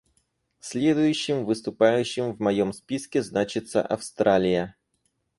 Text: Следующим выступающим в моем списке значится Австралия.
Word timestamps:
Следующим 0.59 1.45
выступающим 1.45 2.33
в 2.33 2.39
моем 2.39 2.73
списке 2.73 3.21
значится 3.21 3.83
Австралия. 3.83 4.75